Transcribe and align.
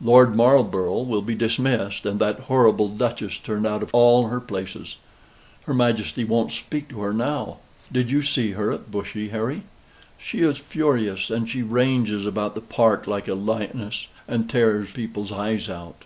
"Lord 0.00 0.36
Marlborough 0.36 1.02
will 1.02 1.22
be 1.22 1.34
dismissed, 1.34 2.06
and 2.06 2.20
that 2.20 2.38
horrible 2.46 2.86
duchess 2.88 3.36
turned 3.38 3.66
out 3.66 3.82
of 3.82 3.92
all 3.92 4.28
her 4.28 4.38
places. 4.38 4.94
Her 5.64 5.74
Majesty 5.74 6.22
won't 6.22 6.52
speak 6.52 6.88
to 6.90 7.00
her 7.00 7.12
now. 7.12 7.56
Did 7.90 8.08
you 8.08 8.22
see 8.22 8.52
her 8.52 8.70
at 8.70 8.92
Bushy, 8.92 9.30
Harry? 9.30 9.62
She 10.18 10.42
is 10.42 10.58
furious, 10.58 11.30
and 11.30 11.50
she 11.50 11.62
ranges 11.62 12.26
about 12.28 12.54
the 12.54 12.60
park 12.60 13.08
like 13.08 13.26
a 13.26 13.34
lioness, 13.34 14.06
and 14.28 14.48
tears 14.48 14.92
people's 14.92 15.32
eyes 15.32 15.68
out." 15.68 16.04